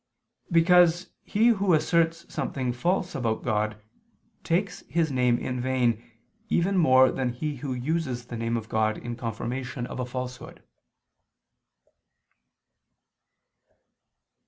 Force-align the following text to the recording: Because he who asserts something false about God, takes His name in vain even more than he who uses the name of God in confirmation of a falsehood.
Because 0.51 1.11
he 1.21 1.49
who 1.49 1.75
asserts 1.75 2.25
something 2.33 2.73
false 2.73 3.13
about 3.13 3.43
God, 3.43 3.79
takes 4.43 4.81
His 4.89 5.11
name 5.11 5.37
in 5.37 5.61
vain 5.61 6.01
even 6.49 6.75
more 6.75 7.11
than 7.11 7.29
he 7.33 7.57
who 7.57 7.73
uses 7.73 8.25
the 8.25 8.35
name 8.35 8.57
of 8.57 8.67
God 8.67 8.97
in 8.97 9.15
confirmation 9.15 9.85
of 9.85 9.99
a 9.99 10.05
falsehood. 10.07 10.63